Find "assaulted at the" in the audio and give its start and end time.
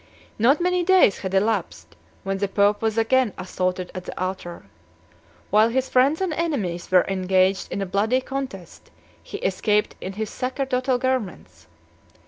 3.37-4.19